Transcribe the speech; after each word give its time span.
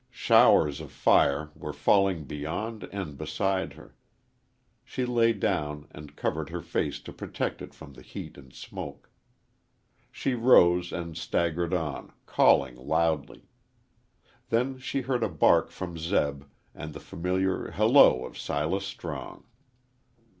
Showers 0.09 0.81
of 0.81 0.91
fire 0.91 1.51
were 1.55 1.71
falling 1.71 2.23
beyond 2.23 2.85
and 2.85 3.19
beside 3.19 3.73
her. 3.73 3.95
She 4.83 5.05
lay 5.05 5.31
down 5.31 5.87
and 5.91 6.15
covered 6.15 6.49
her 6.49 6.63
face 6.63 6.99
to 7.01 7.13
protect 7.13 7.61
it 7.61 7.71
from 7.75 7.93
heat 7.93 8.35
and 8.35 8.51
smoke. 8.51 9.11
She 10.11 10.33
rose 10.33 10.91
and 10.91 11.15
staggered 11.15 11.71
on, 11.71 12.13
calling 12.25 12.77
loudly. 12.77 13.43
Then 14.49 14.79
she 14.79 15.01
heard 15.01 15.21
a 15.23 15.29
bark 15.29 15.69
from 15.69 15.99
Zeb 15.99 16.45
and 16.73 16.93
the 16.95 16.99
familiar 16.99 17.69
halloo 17.69 18.25
of 18.25 18.39
Silas 18.39 18.85
Strong. 18.87 19.43